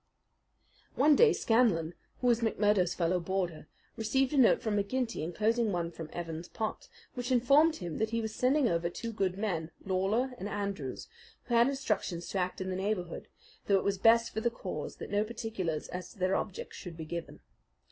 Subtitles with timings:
[0.95, 5.91] One day Scanlan, who was McMurdo's fellow boarder, received a note from McGinty inclosing one
[5.91, 10.33] from Evans Pott, which informed him that he was sending over two good men, Lawler
[10.39, 11.07] and Andrews,
[11.43, 13.27] who had instructions to act in the neighbourhood;
[13.67, 16.97] though it was best for the cause that no particulars as to their objects should
[16.97, 17.39] be given.